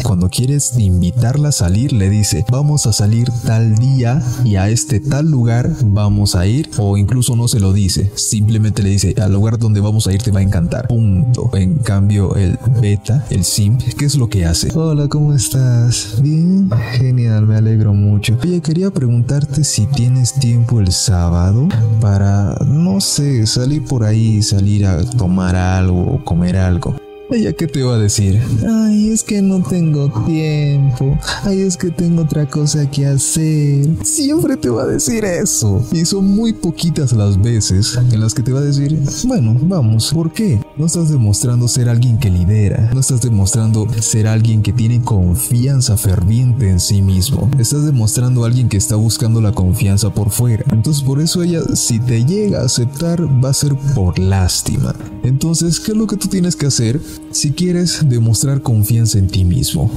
cuando 0.04 0.30
quieres 0.30 0.78
invitarla 0.78 1.50
a 1.50 1.52
salir, 1.52 1.92
le 1.92 2.10
dice, 2.10 2.46
vamos 2.50 2.88
a 2.88 2.94
salir 2.94 3.30
tal 3.46 3.76
día 3.76 4.24
y 4.46 4.56
a 4.56 4.70
este 4.70 5.00
tal 5.00 5.30
lugar 5.30 5.70
vamos 5.84 6.36
a 6.36 6.46
ir, 6.48 6.70
o 6.78 6.96
incluso 6.98 7.36
no 7.36 7.48
se 7.48 7.60
lo 7.60 7.74
dice, 7.74 8.12
simplemente 8.16 8.82
le 8.82 8.90
dice, 8.90 9.14
al 9.22 9.34
lugar 9.34 9.60
donde 9.60 9.82
vamos 9.82 10.08
a 10.08 10.14
ir 10.14 10.22
te 10.22 10.32
va 10.32 10.40
a 10.40 10.44
encantar. 10.44 10.88
Punto. 10.88 11.50
En 11.54 11.76
cambio, 11.76 12.36
el 12.36 12.58
beta, 12.82 13.26
el 13.30 13.44
simp, 13.44 13.82
¿qué 13.98 14.06
es 14.06 14.16
lo 14.16 14.30
que 14.30 14.46
hace? 14.46 14.72
Hola, 14.74 15.08
¿cómo 15.10 15.34
estás? 15.34 16.22
Bien, 16.22 16.70
genial, 16.94 17.46
me 17.46 17.58
alegro 17.58 17.94
mucho. 17.94 18.38
Oye, 18.42 18.62
quería 18.62 18.90
preguntarte 18.90 19.64
si 19.66 19.86
tienes 19.88 20.34
tiempo 20.34 20.80
el 20.80 20.92
sábado 20.92 21.68
para, 22.00 22.56
no 22.66 23.02
sé, 23.02 23.46
salir 23.48 23.84
por 23.84 24.04
ahí, 24.04 24.42
salir 24.42 24.86
a 24.86 25.04
tomar 25.04 25.56
algo 25.56 26.16
o 26.16 26.24
comer 26.24 26.56
algo. 26.56 26.96
¿Ella 27.32 27.54
qué 27.54 27.66
te 27.66 27.82
va 27.82 27.96
a 27.96 27.98
decir? 27.98 28.42
Ay, 28.68 29.10
es 29.10 29.24
que 29.24 29.42
no 29.42 29.64
tengo 29.64 30.12
tiempo. 30.26 31.18
Ay, 31.44 31.62
es 31.62 31.78
que 31.78 31.90
tengo 31.90 32.24
otra 32.24 32.46
cosa 32.46 32.92
que 32.92 33.06
hacer. 33.06 33.88
Siempre 34.04 34.58
te 34.58 34.70
va 34.70 34.84
a 34.84 34.88
decir 34.88 35.24
eso. 35.24 35.82
Y 35.94 36.04
son 36.04 36.26
muy 36.26 36.52
poquitas 36.52 37.14
las 37.14 37.42
veces 37.42 37.98
en 38.12 38.20
las 38.20 38.34
que 38.34 38.44
te 38.44 38.52
va 38.52 38.60
a 38.60 38.64
decir, 38.64 39.00
bueno, 39.24 39.56
vamos. 39.62 40.12
¿Por 40.14 40.34
qué? 40.34 40.60
No 40.82 40.88
estás 40.88 41.10
demostrando 41.10 41.68
ser 41.68 41.90
alguien 41.90 42.18
que 42.18 42.32
lidera. 42.32 42.90
No 42.92 43.02
estás 43.02 43.22
demostrando 43.22 43.88
ser 44.02 44.26
alguien 44.26 44.64
que 44.64 44.74
tiene 44.74 45.00
confianza 45.00 45.96
ferviente 45.96 46.72
en 46.72 46.80
sí 46.80 47.04
mismo. 47.04 47.52
Estás 47.60 47.86
demostrando 47.86 48.44
a 48.44 48.48
alguien 48.48 48.68
que 48.68 48.78
está 48.78 48.96
buscando 48.96 49.42
la 49.42 49.52
confianza 49.52 50.12
por 50.12 50.32
fuera. 50.32 50.66
Entonces 50.72 51.04
por 51.04 51.22
eso 51.22 51.44
ella, 51.44 51.62
si 51.76 52.00
te 52.00 52.26
llega 52.26 52.62
a 52.62 52.66
aceptar, 52.66 53.22
va 53.22 53.50
a 53.50 53.54
ser 53.54 53.76
por 53.94 54.18
lástima. 54.18 54.96
Entonces, 55.22 55.80
¿qué 55.80 55.92
es 55.92 55.98
lo 56.00 56.08
que 56.08 56.18
tú 56.18 56.28
tienes 56.30 56.56
que 56.56 56.66
hacer? 56.66 57.00
Si 57.30 57.52
quieres 57.52 58.00
demostrar 58.10 58.64
confianza 58.64 59.20
en 59.20 59.28
ti 59.28 59.46
mismo, 59.46 59.92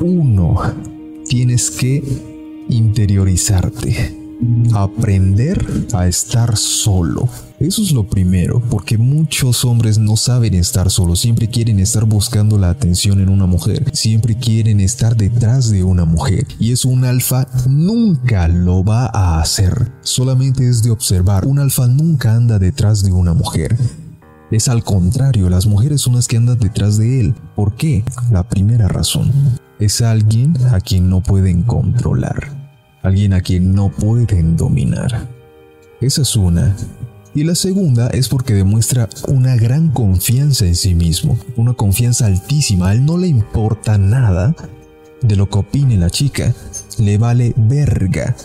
uno, 0.00 0.56
tienes 1.28 1.70
que 1.70 2.02
interiorizarte, 2.70 4.16
aprender 4.72 5.62
a 5.92 6.08
estar 6.08 6.56
solo. 6.56 7.28
Eso 7.62 7.80
es 7.80 7.92
lo 7.92 8.04
primero, 8.04 8.60
porque 8.70 8.98
muchos 8.98 9.64
hombres 9.64 9.96
no 9.96 10.16
saben 10.16 10.52
estar 10.54 10.90
solos, 10.90 11.20
siempre 11.20 11.48
quieren 11.48 11.78
estar 11.78 12.04
buscando 12.06 12.58
la 12.58 12.70
atención 12.70 13.20
en 13.20 13.28
una 13.28 13.46
mujer, 13.46 13.88
siempre 13.92 14.34
quieren 14.34 14.80
estar 14.80 15.16
detrás 15.16 15.70
de 15.70 15.84
una 15.84 16.04
mujer. 16.04 16.44
Y 16.58 16.72
eso 16.72 16.88
un 16.88 17.04
alfa 17.04 17.46
nunca 17.68 18.48
lo 18.48 18.82
va 18.82 19.06
a 19.14 19.40
hacer, 19.40 19.92
solamente 20.00 20.68
es 20.68 20.82
de 20.82 20.90
observar. 20.90 21.46
Un 21.46 21.60
alfa 21.60 21.86
nunca 21.86 22.34
anda 22.34 22.58
detrás 22.58 23.04
de 23.04 23.12
una 23.12 23.32
mujer. 23.32 23.76
Es 24.50 24.66
al 24.66 24.82
contrario, 24.82 25.48
las 25.48 25.66
mujeres 25.66 26.00
son 26.00 26.16
las 26.16 26.26
que 26.26 26.38
andan 26.38 26.58
detrás 26.58 26.98
de 26.98 27.20
él. 27.20 27.34
¿Por 27.54 27.76
qué? 27.76 28.02
La 28.32 28.42
primera 28.42 28.88
razón. 28.88 29.30
es 29.78 30.00
alguien 30.00 30.56
a 30.72 30.80
quien 30.80 31.08
no 31.08 31.20
pueden 31.20 31.62
controlar, 31.62 32.72
alguien 33.02 33.34
a 33.34 33.40
quien 33.40 33.72
no 33.72 33.88
pueden 33.88 34.56
dominar. 34.56 35.28
Esa 36.00 36.22
es 36.22 36.34
una. 36.34 36.74
Y 37.34 37.44
la 37.44 37.54
segunda 37.54 38.08
es 38.08 38.28
porque 38.28 38.52
demuestra 38.52 39.08
una 39.26 39.56
gran 39.56 39.88
confianza 39.88 40.66
en 40.66 40.76
sí 40.76 40.94
mismo, 40.94 41.38
una 41.56 41.72
confianza 41.72 42.26
altísima. 42.26 42.90
A 42.90 42.92
él 42.92 43.06
no 43.06 43.16
le 43.16 43.26
importa 43.26 43.96
nada 43.96 44.54
de 45.22 45.36
lo 45.36 45.48
que 45.48 45.58
opine 45.58 45.96
la 45.96 46.10
chica, 46.10 46.54
le 46.98 47.16
vale 47.16 47.54
verga. 47.56 48.36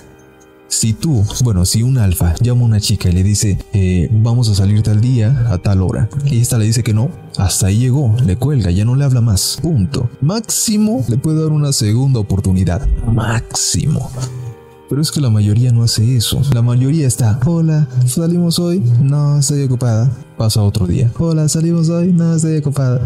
Si 0.70 0.94
tú, 0.94 1.26
bueno, 1.44 1.66
si 1.66 1.82
un 1.84 1.98
alfa 1.98 2.36
llama 2.42 2.62
a 2.62 2.66
una 2.66 2.80
chica 2.80 3.10
y 3.10 3.14
le 3.14 3.24
dice, 3.24 3.58
eh, 3.74 4.10
vamos 4.12 4.50
a 4.50 4.56
salir 4.56 4.84
tal 4.84 5.02
día 5.02 5.46
a 5.50 5.58
tal 5.58 5.82
hora, 5.82 6.10
y 6.26 6.40
esta 6.40 6.58
le 6.58 6.66
dice 6.66 6.84
que 6.84 6.94
no, 6.94 7.10
hasta 7.38 7.68
ahí 7.68 7.80
llegó, 7.80 8.16
le 8.26 8.36
cuelga, 8.36 8.70
ya 8.72 8.86
no 8.86 8.96
le 8.96 9.06
habla 9.06 9.22
más, 9.22 9.60
punto. 9.62 10.10
Máximo 10.22 11.06
le 11.08 11.18
puede 11.18 11.42
dar 11.42 11.52
una 11.52 11.72
segunda 11.72 12.20
oportunidad, 12.20 12.86
máximo. 13.06 14.12
Pero 14.90 15.02
es 15.02 15.12
que 15.12 15.20
la 15.20 15.30
mayoría 15.30 15.72
no 15.72 15.84
hace 15.84 16.16
eso. 16.16 16.42
La 16.54 16.62
mayoría 16.62 17.08
está, 17.08 17.40
hola, 17.46 17.88
salimos 18.06 18.58
hoy, 18.58 18.82
no, 19.02 19.40
estoy 19.40 19.64
ocupada. 19.64 20.10
Pasa 20.38 20.62
otro 20.62 20.88
día, 20.88 21.12
hola, 21.20 21.50
salimos 21.50 21.90
hoy, 21.90 22.14
no, 22.14 22.36
estoy 22.36 22.58
ocupada. 22.58 23.02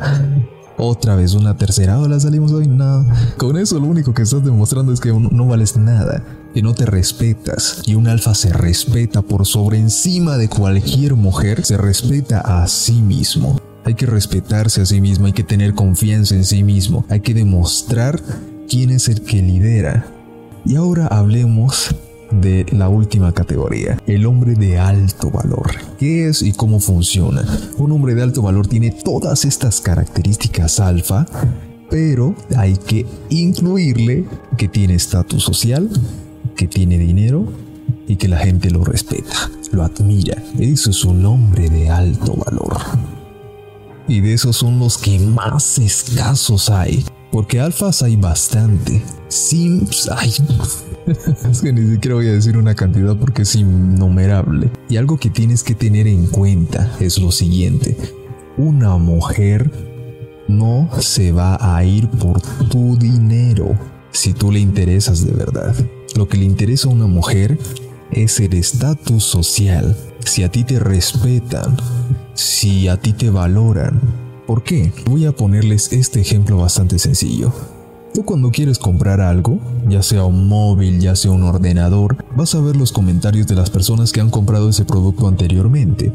Otra 0.77 1.15
vez 1.15 1.33
una 1.33 1.57
tercera, 1.57 1.99
hola, 1.99 2.19
salimos 2.19 2.51
hoy, 2.51 2.67
no. 2.67 3.05
Con 3.37 3.57
eso 3.57 3.79
lo 3.79 3.87
único 3.87 4.13
que 4.13 4.21
estás 4.23 4.43
demostrando 4.43 4.93
es 4.93 4.99
que 4.99 5.11
no 5.11 5.47
vales 5.47 5.75
nada, 5.75 6.23
que 6.53 6.61
no 6.61 6.73
te 6.73 6.85
respetas. 6.85 7.81
Y 7.85 7.95
un 7.95 8.07
alfa 8.07 8.35
se 8.35 8.53
respeta 8.53 9.21
por 9.21 9.45
sobre 9.45 9.79
encima 9.79 10.37
de 10.37 10.49
cualquier 10.49 11.15
mujer, 11.15 11.65
se 11.65 11.77
respeta 11.77 12.41
a 12.41 12.67
sí 12.67 13.01
mismo. 13.01 13.59
Hay 13.85 13.95
que 13.95 14.05
respetarse 14.05 14.81
a 14.81 14.85
sí 14.85 15.01
mismo, 15.01 15.25
hay 15.25 15.33
que 15.33 15.43
tener 15.43 15.73
confianza 15.73 16.35
en 16.35 16.45
sí 16.45 16.63
mismo, 16.63 17.05
hay 17.09 17.21
que 17.21 17.33
demostrar 17.33 18.21
quién 18.69 18.91
es 18.91 19.07
el 19.07 19.21
que 19.21 19.41
lidera. 19.41 20.20
Y 20.65 20.75
ahora 20.75 21.07
hablemos 21.07 21.95
de 22.31 22.65
la 22.71 22.87
última 22.87 23.33
categoría, 23.33 24.01
el 24.07 24.25
hombre 24.25 24.53
de 24.53 24.77
alto 24.77 25.29
valor. 25.29 25.71
¿Qué 25.97 26.27
es 26.27 26.41
y 26.41 26.53
cómo 26.53 26.79
funciona? 26.79 27.43
Un 27.77 27.91
hombre 27.91 28.15
de 28.15 28.23
alto 28.23 28.41
valor 28.41 28.67
tiene 28.67 28.91
todas 28.91 29.43
estas 29.45 29.81
características 29.81 30.79
alfa, 30.79 31.25
pero 31.89 32.35
hay 32.55 32.77
que 32.77 33.05
incluirle 33.29 34.25
que 34.57 34.67
tiene 34.67 34.95
estatus 34.95 35.43
social, 35.43 35.89
que 36.55 36.67
tiene 36.67 36.97
dinero 36.97 37.51
y 38.07 38.15
que 38.15 38.27
la 38.27 38.37
gente 38.37 38.69
lo 38.69 38.83
respeta, 38.83 39.49
lo 39.71 39.83
admira. 39.83 40.41
Eso 40.57 40.91
es 40.91 41.03
un 41.03 41.25
hombre 41.25 41.69
de 41.69 41.89
alto 41.89 42.35
valor. 42.35 42.77
Y 44.07 44.21
de 44.21 44.33
esos 44.33 44.57
son 44.57 44.79
los 44.79 44.97
que 44.97 45.19
más 45.19 45.77
escasos 45.79 46.69
hay. 46.69 47.05
Porque 47.31 47.59
alfas 47.59 48.01
hay 48.03 48.15
bastante. 48.15 49.01
Sims 49.29 50.09
hay... 50.09 50.33
es 51.49 51.61
que 51.61 51.71
ni 51.71 51.89
siquiera 51.89 52.15
voy 52.15 52.27
a 52.27 52.33
decir 52.33 52.57
una 52.57 52.75
cantidad 52.75 53.15
porque 53.15 53.43
es 53.43 53.55
innumerable. 53.55 54.69
Y 54.89 54.97
algo 54.97 55.17
que 55.17 55.29
tienes 55.29 55.63
que 55.63 55.73
tener 55.73 56.07
en 56.07 56.27
cuenta 56.27 56.91
es 56.99 57.17
lo 57.19 57.31
siguiente. 57.31 57.97
Una 58.57 58.97
mujer 58.97 59.71
no 60.47 60.89
se 60.99 61.31
va 61.31 61.57
a 61.59 61.83
ir 61.85 62.09
por 62.09 62.41
tu 62.69 62.97
dinero 62.97 63.77
si 64.11 64.33
tú 64.33 64.51
le 64.51 64.59
interesas 64.59 65.25
de 65.25 65.31
verdad. 65.31 65.73
Lo 66.15 66.27
que 66.27 66.37
le 66.37 66.43
interesa 66.43 66.89
a 66.89 66.91
una 66.91 67.07
mujer 67.07 67.57
es 68.11 68.39
el 68.41 68.53
estatus 68.53 69.23
social. 69.23 69.95
Si 70.25 70.43
a 70.43 70.51
ti 70.51 70.65
te 70.65 70.79
respetan, 70.79 71.77
si 72.33 72.89
a 72.89 72.97
ti 72.97 73.13
te 73.13 73.29
valoran, 73.29 73.99
¿Por 74.47 74.63
qué? 74.63 74.91
Voy 75.05 75.25
a 75.25 75.31
ponerles 75.31 75.93
este 75.93 76.19
ejemplo 76.19 76.57
bastante 76.57 76.99
sencillo. 76.99 77.53
Tú 78.13 78.25
cuando 78.25 78.51
quieres 78.51 78.77
comprar 78.77 79.21
algo, 79.21 79.59
ya 79.87 80.03
sea 80.03 80.25
un 80.25 80.47
móvil, 80.49 80.99
ya 80.99 81.15
sea 81.15 81.31
un 81.31 81.43
ordenador, 81.43 82.17
vas 82.35 82.55
a 82.55 82.59
ver 82.59 82.75
los 82.75 82.91
comentarios 82.91 83.47
de 83.47 83.55
las 83.55 83.69
personas 83.69 84.11
que 84.11 84.19
han 84.19 84.29
comprado 84.29 84.69
ese 84.69 84.83
producto 84.83 85.27
anteriormente. 85.27 86.11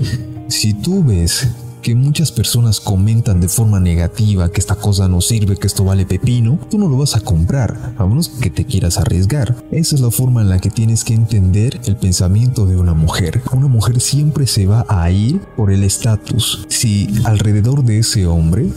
Si 0.49 0.75
tú 0.75 1.03
ves 1.03 1.49
que 1.87 1.95
muchas 1.95 2.33
personas 2.33 2.81
comentan 2.81 3.41
de 3.41 3.49
forma 3.49 3.79
negativa 3.79 4.51
que 4.51 4.59
esta 4.59 4.75
cosa 4.75 5.07
no 5.07 5.21
sirve, 5.21 5.55
que 5.55 5.69
esto 5.69 5.85
vale 5.85 6.05
pepino, 6.05 6.59
tú 6.69 6.79
no 6.79 6.89
lo 6.89 6.99
vas 6.99 7.15
a 7.15 7.21
comprar, 7.21 7.95
a 7.97 8.05
menos 8.05 8.29
que 8.29 8.51
te 8.51 8.65
quieras 8.65 8.99
arriesgar. 8.99 9.55
Esa 9.71 9.95
es 9.95 10.01
la 10.01 10.11
forma 10.11 10.41
en 10.41 10.49
la 10.49 10.59
que 10.59 10.69
tienes 10.69 11.05
que 11.05 11.15
entender 11.15 11.81
el 11.85 11.95
pensamiento 11.95 12.67
de 12.67 12.77
una 12.77 12.93
mujer. 12.93 13.41
Una 13.53 13.69
mujer 13.69 14.01
siempre 14.01 14.49
se 14.49 14.67
va 14.67 14.85
a 14.89 15.09
ir 15.13 15.41
por 15.57 15.71
el 15.71 15.85
estatus. 15.85 16.67
Si 16.69 17.09
alrededor 17.23 17.85
de 17.85 18.01
ese 18.01 18.27
hombre 18.27 18.69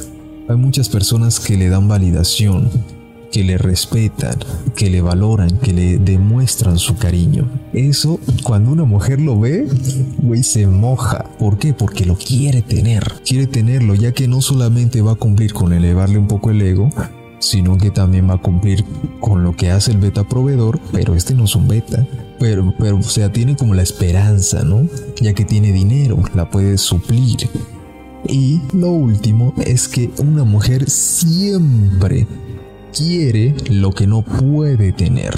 hay 0.47 0.57
muchas 0.57 0.87
personas 0.87 1.39
que 1.39 1.57
le 1.57 1.67
dan 1.67 1.87
validación, 1.87 2.69
que 3.31 3.43
le 3.43 3.57
respetan, 3.57 4.37
que 4.75 4.89
le 4.89 5.01
valoran, 5.01 5.57
que 5.59 5.73
le 5.73 5.97
demuestran 5.97 6.77
su 6.77 6.95
cariño. 6.95 7.49
Eso, 7.73 8.19
cuando 8.43 8.71
una 8.71 8.85
mujer 8.85 9.21
lo 9.21 9.39
ve, 9.39 9.67
güey, 10.17 10.43
se 10.43 10.67
moja. 10.67 11.25
¿Por 11.37 11.57
qué? 11.57 11.73
Porque 11.73 12.05
lo 12.05 12.15
quiere 12.15 12.61
tener. 12.61 13.03
Quiere 13.25 13.47
tenerlo, 13.47 13.95
ya 13.95 14.11
que 14.11 14.27
no 14.27 14.41
solamente 14.41 15.01
va 15.01 15.13
a 15.13 15.15
cumplir 15.15 15.53
con 15.53 15.73
elevarle 15.73 16.17
un 16.17 16.27
poco 16.27 16.49
el 16.49 16.61
ego, 16.61 16.89
sino 17.39 17.77
que 17.77 17.91
también 17.91 18.29
va 18.29 18.35
a 18.35 18.41
cumplir 18.41 18.83
con 19.19 19.43
lo 19.43 19.55
que 19.55 19.71
hace 19.71 19.91
el 19.91 19.97
beta 19.97 20.27
proveedor, 20.27 20.79
pero 20.91 21.15
este 21.15 21.35
no 21.35 21.45
es 21.45 21.55
un 21.55 21.67
beta. 21.67 22.05
Pero, 22.39 22.73
pero, 22.79 22.97
o 22.97 23.03
sea, 23.03 23.31
tiene 23.31 23.55
como 23.55 23.73
la 23.73 23.81
esperanza, 23.81 24.63
¿no? 24.63 24.87
Ya 25.19 25.33
que 25.33 25.45
tiene 25.45 25.71
dinero, 25.71 26.23
la 26.33 26.49
puede 26.49 26.77
suplir. 26.77 27.49
Y 28.27 28.61
lo 28.73 28.89
último 28.89 29.53
es 29.57 29.87
que 29.87 30.09
una 30.17 30.43
mujer 30.43 30.89
siempre 30.89 32.27
quiere 32.95 33.55
lo 33.69 33.91
que 33.91 34.07
no 34.07 34.21
puede 34.21 34.91
tener. 34.91 35.33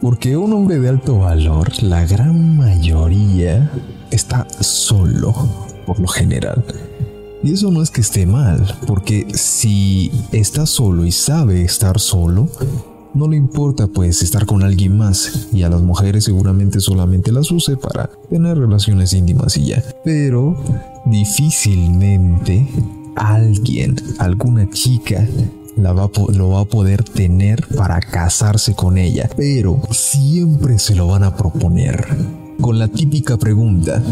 Porque 0.00 0.36
un 0.36 0.52
hombre 0.52 0.78
de 0.78 0.88
alto 0.88 1.18
valor, 1.18 1.82
la 1.82 2.06
gran 2.06 2.56
mayoría, 2.56 3.70
está 4.10 4.46
solo, 4.60 5.34
por 5.86 5.98
lo 5.98 6.06
general. 6.06 6.64
Y 7.42 7.52
eso 7.52 7.70
no 7.70 7.82
es 7.82 7.90
que 7.90 8.00
esté 8.00 8.26
mal, 8.26 8.76
porque 8.86 9.26
si 9.34 10.10
está 10.32 10.66
solo 10.66 11.04
y 11.04 11.12
sabe 11.12 11.62
estar 11.62 11.98
solo, 12.00 12.48
no 13.14 13.28
le 13.28 13.36
importa 13.36 13.86
pues 13.86 14.22
estar 14.22 14.44
con 14.46 14.62
alguien 14.62 14.96
más 14.96 15.48
y 15.52 15.62
a 15.62 15.68
las 15.68 15.80
mujeres 15.80 16.24
seguramente 16.24 16.80
solamente 16.80 17.32
las 17.32 17.50
use 17.50 17.76
para 17.76 18.10
tener 18.28 18.58
relaciones 18.58 19.12
íntimas 19.12 19.56
y 19.56 19.66
ya. 19.66 19.82
Pero 20.04 20.56
difícilmente 21.06 22.68
alguien, 23.16 23.96
alguna 24.18 24.68
chica 24.70 25.26
lo 25.78 26.50
va 26.50 26.60
a 26.60 26.64
poder 26.64 27.04
tener 27.04 27.66
para 27.76 28.00
casarse 28.00 28.74
con 28.74 28.98
ella, 28.98 29.30
pero 29.36 29.80
siempre 29.90 30.78
se 30.78 30.94
lo 30.94 31.06
van 31.06 31.24
a 31.24 31.36
proponer. 31.36 32.06
Con 32.60 32.78
la 32.78 32.88
típica 32.88 33.36
pregunta, 33.36 34.02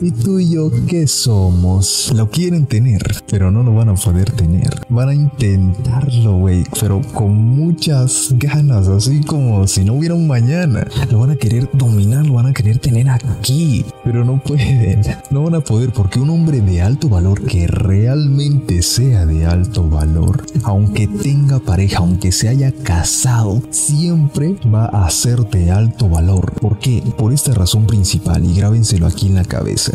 ¿Y 0.00 0.12
tú 0.12 0.38
y 0.38 0.50
yo 0.50 0.70
qué 0.86 1.08
somos? 1.08 2.12
Lo 2.14 2.30
quieren 2.30 2.66
tener, 2.66 3.02
pero 3.28 3.50
no 3.50 3.64
lo 3.64 3.74
van 3.74 3.88
a 3.88 3.94
poder 3.94 4.30
tener. 4.30 4.86
Van 4.88 5.08
a 5.08 5.14
intentarlo, 5.14 6.38
güey, 6.38 6.62
pero 6.80 7.00
con 7.14 7.34
muchas 7.34 8.32
ganas, 8.36 8.86
así 8.86 9.22
como 9.22 9.66
si 9.66 9.84
no 9.84 9.94
hubiera 9.94 10.14
un 10.14 10.28
mañana. 10.28 10.86
Lo 11.10 11.18
van 11.18 11.30
a 11.30 11.36
querer 11.36 11.68
dominar, 11.72 12.24
lo 12.26 12.34
van 12.34 12.46
a 12.46 12.52
querer 12.52 12.78
tener 12.78 13.08
aquí, 13.08 13.84
pero 14.04 14.24
no 14.24 14.40
pueden. 14.40 15.02
No 15.30 15.42
van 15.42 15.56
a 15.56 15.60
poder 15.60 15.92
porque 15.92 16.20
un 16.20 16.30
hombre 16.30 16.60
de 16.60 16.80
alto 16.80 17.08
valor 17.08 17.42
que 17.42 17.66
realmente 17.66 18.82
sea 18.82 19.26
de 19.26 19.46
alto 19.46 19.88
valor, 19.88 20.46
aunque 20.62 21.08
tenga 21.08 21.58
pareja, 21.58 21.98
aunque 21.98 22.30
se 22.30 22.48
haya 22.48 22.70
casado, 22.70 23.62
siempre 23.70 24.54
va 24.72 24.86
a 24.86 25.10
ser 25.10 25.40
de 25.50 25.72
alto 25.72 26.08
valor. 26.08 26.52
¿Por 26.52 26.78
qué? 26.78 27.02
Por 27.16 27.32
esta 27.32 27.52
razón 27.52 27.86
principal 27.86 28.44
y 28.44 28.54
grábenselo 28.54 29.08
aquí 29.08 29.26
en 29.26 29.34
la 29.34 29.44
cabeza. 29.44 29.87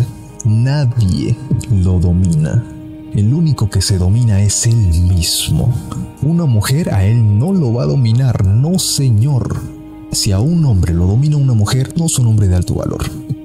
Nadie 0.46 1.38
lo 1.72 2.00
domina. 2.00 2.62
El 3.14 3.34
único 3.34 3.70
que 3.70 3.82
se 3.82 3.98
domina 3.98 4.42
es 4.42 4.66
él 4.66 4.76
mismo. 4.76 5.74
Una 6.22 6.46
mujer 6.46 6.94
a 6.94 7.06
él 7.06 7.40
no 7.40 7.54
lo 7.54 7.72
va 7.72 7.84
a 7.84 7.88
dominar, 7.88 8.46
no 8.46 8.78
señor. 8.78 9.56
Si 10.12 10.34
a 10.34 10.40
un 10.40 10.66
hombre 10.66 10.94
lo 10.94 11.08
domina 11.08 11.38
una 11.38 11.54
mujer, 11.54 11.94
no 11.96 12.08
es 12.08 12.20
un 12.20 12.28
hombre 12.28 12.50
de 12.50 12.56
alto 12.56 12.76
valor. 12.76 13.04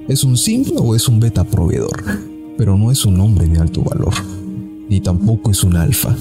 Es 0.09 0.25
un 0.25 0.35
simple 0.35 0.75
o 0.77 0.93
es 0.93 1.07
un 1.07 1.21
beta 1.21 1.45
proveedor, 1.45 2.03
pero 2.57 2.77
no 2.77 2.91
es 2.91 3.05
un 3.05 3.19
hombre 3.21 3.47
de 3.47 3.59
alto 3.59 3.81
valor. 3.81 4.13
Ni 4.89 4.99
tampoco 4.99 5.51
es 5.51 5.63
un 5.63 5.77
alfa. 5.77 6.13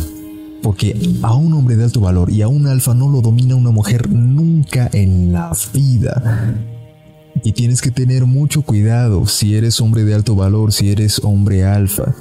Porque 0.62 0.96
a 1.22 1.34
un 1.34 1.54
hombre 1.54 1.74
de 1.76 1.84
alto 1.84 2.00
valor 2.00 2.30
y 2.30 2.42
a 2.42 2.48
un 2.48 2.68
alfa 2.68 2.94
no 2.94 3.08
lo 3.08 3.20
domina 3.20 3.56
una 3.56 3.70
mujer 3.70 4.08
nunca 4.08 4.88
en 4.92 5.32
la 5.32 5.52
vida. 5.72 6.54
Y 7.42 7.52
tienes 7.52 7.80
que 7.80 7.90
tener 7.90 8.26
mucho 8.26 8.62
cuidado 8.62 9.26
si 9.26 9.56
eres 9.56 9.80
hombre 9.80 10.04
de 10.04 10.14
alto 10.14 10.34
valor, 10.34 10.72
si 10.72 10.90
eres 10.90 11.20
hombre 11.22 11.64
alfa, 11.64 12.14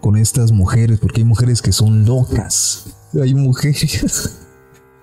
con 0.00 0.16
estas 0.16 0.52
mujeres, 0.52 0.98
porque 1.00 1.20
hay 1.20 1.24
mujeres 1.24 1.62
que 1.62 1.72
son 1.72 2.04
locas. 2.04 2.86
Hay 3.20 3.34
mujeres 3.34 4.38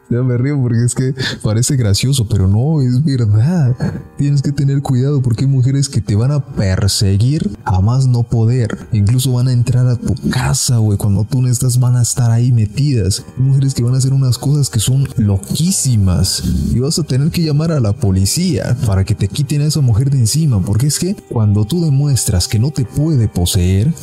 Ya 0.10 0.24
me 0.24 0.38
río 0.38 0.60
porque 0.62 0.86
es 0.86 0.96
que 0.96 1.14
parece 1.44 1.76
gracioso, 1.76 2.28
pero 2.28 2.48
no, 2.48 2.82
es 2.82 3.04
verdad. 3.04 3.76
Tienes 4.18 4.42
que 4.42 4.54
tener 4.54 4.82
cuidado 4.82 5.22
porque 5.22 5.44
hay 5.44 5.52
mujeres 5.52 5.90
que 5.90 6.00
te 6.00 6.16
van 6.16 6.32
a 6.32 6.46
perseguir 6.46 7.58
a 7.66 7.82
más 7.82 8.08
no 8.08 8.24
poder. 8.24 8.88
Incluso 8.94 9.34
van 9.34 9.50
a 9.50 9.52
entrar 9.52 9.86
a 9.88 9.98
tu 9.98 10.16
casa, 10.30 10.78
güey. 10.78 10.98
Cuando 10.98 11.26
tú 11.26 11.42
no 11.42 11.50
estás, 11.50 11.80
van 11.80 11.98
a 11.98 12.02
estar 12.02 12.32
ahí 12.32 12.54
metidas. 12.54 13.26
Hay 13.38 13.44
mujeres 13.44 13.74
que 13.74 13.84
van 13.84 13.96
a 13.96 13.98
hacer 13.98 14.14
unas 14.14 14.38
cosas 14.38 14.70
que 14.70 14.80
son 14.80 15.08
loquísimas. 15.18 16.42
Y 16.74 16.80
vas 16.80 16.98
a 17.00 17.04
tener 17.04 17.30
que 17.30 17.44
llamar 17.44 17.74
a 17.74 17.82
la 17.82 17.94
policía 17.94 18.78
para 18.86 19.04
que 19.04 19.14
te 19.14 19.28
quiten 19.28 19.62
a 19.62 19.66
esa 19.66 19.82
mujer 19.82 20.10
de 20.10 20.20
encima. 20.20 20.62
Porque 20.64 20.88
es 20.88 21.00
que 21.00 21.16
cuando 21.30 21.66
tú 21.66 21.84
demuestras 21.84 22.48
que 22.48 22.60
no 22.60 22.72
te 22.72 22.86
puede 22.86 23.28
poseer, 23.28 23.94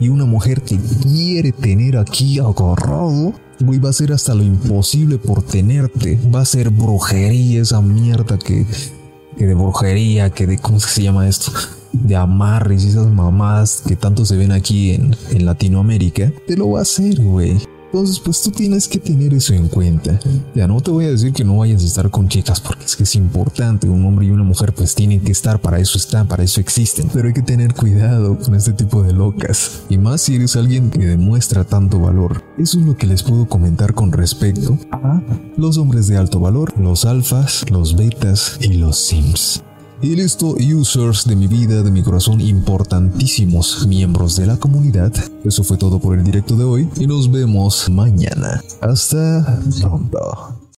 y 0.00 0.08
una 0.08 0.24
mujer 0.24 0.60
te 0.60 0.78
quiere 1.02 1.52
tener 1.52 1.96
aquí 1.96 2.38
agarrado, 2.38 3.32
Güey, 3.60 3.78
va 3.78 3.90
a 3.90 3.92
ser 3.92 4.12
hasta 4.12 4.34
lo 4.34 4.42
imposible 4.42 5.18
por 5.18 5.42
tenerte. 5.42 6.18
Va 6.34 6.40
a 6.40 6.44
ser 6.44 6.70
brujería 6.70 7.62
esa 7.62 7.80
mierda 7.80 8.38
que, 8.38 8.66
que 9.36 9.46
de 9.46 9.54
brujería, 9.54 10.30
que 10.30 10.46
de, 10.46 10.58
¿cómo 10.58 10.80
se 10.80 11.02
llama 11.02 11.28
esto? 11.28 11.52
De 11.92 12.16
amarres 12.16 12.84
y 12.84 12.88
esas 12.88 13.06
mamadas 13.06 13.82
que 13.86 13.96
tanto 13.96 14.24
se 14.24 14.36
ven 14.36 14.52
aquí 14.52 14.92
en, 14.92 15.16
en 15.30 15.46
Latinoamérica. 15.46 16.32
Te 16.46 16.56
lo 16.56 16.70
va 16.70 16.80
a 16.80 16.82
hacer, 16.82 17.20
güey. 17.20 17.58
Entonces, 17.94 18.18
pues 18.18 18.42
tú 18.42 18.50
tienes 18.50 18.88
que 18.88 18.98
tener 18.98 19.32
eso 19.34 19.54
en 19.54 19.68
cuenta. 19.68 20.18
Ya 20.52 20.66
no 20.66 20.80
te 20.80 20.90
voy 20.90 21.04
a 21.04 21.10
decir 21.12 21.32
que 21.32 21.44
no 21.44 21.58
vayas 21.58 21.80
a 21.84 21.86
estar 21.86 22.10
con 22.10 22.26
chicas 22.26 22.60
porque 22.60 22.86
es 22.86 22.96
que 22.96 23.04
es 23.04 23.14
importante. 23.14 23.88
Un 23.88 24.04
hombre 24.04 24.26
y 24.26 24.30
una 24.30 24.42
mujer 24.42 24.74
pues 24.74 24.96
tienen 24.96 25.20
que 25.20 25.30
estar, 25.30 25.60
para 25.60 25.78
eso 25.78 25.96
están, 25.96 26.26
para 26.26 26.42
eso 26.42 26.60
existen. 26.60 27.08
Pero 27.12 27.28
hay 27.28 27.34
que 27.34 27.42
tener 27.42 27.72
cuidado 27.72 28.36
con 28.36 28.56
este 28.56 28.72
tipo 28.72 29.04
de 29.04 29.12
locas. 29.12 29.82
Y 29.88 29.98
más 29.98 30.22
si 30.22 30.34
eres 30.34 30.56
alguien 30.56 30.90
que 30.90 31.06
demuestra 31.06 31.62
tanto 31.62 32.00
valor. 32.00 32.42
Eso 32.58 32.80
es 32.80 32.84
lo 32.84 32.96
que 32.96 33.06
les 33.06 33.22
puedo 33.22 33.46
comentar 33.46 33.94
con 33.94 34.10
respecto 34.10 34.76
a 34.90 35.22
los 35.56 35.78
hombres 35.78 36.08
de 36.08 36.16
alto 36.16 36.40
valor, 36.40 36.74
los 36.76 37.04
alfas, 37.04 37.64
los 37.70 37.94
betas 37.94 38.58
y 38.60 38.72
los 38.72 38.98
sims. 38.98 39.62
Y 40.02 40.16
listo, 40.16 40.56
users 40.58 41.24
de 41.24 41.36
mi 41.36 41.46
vida, 41.46 41.82
de 41.82 41.90
mi 41.90 42.02
corazón, 42.02 42.40
importantísimos 42.40 43.86
miembros 43.86 44.36
de 44.36 44.46
la 44.46 44.56
comunidad. 44.56 45.12
Eso 45.44 45.64
fue 45.64 45.76
todo 45.76 45.98
por 45.98 46.18
el 46.18 46.24
directo 46.24 46.56
de 46.56 46.64
hoy 46.64 46.88
y 46.96 47.06
nos 47.06 47.30
vemos 47.30 47.88
mañana. 47.88 48.62
Hasta 48.80 49.60
pronto. 49.80 50.53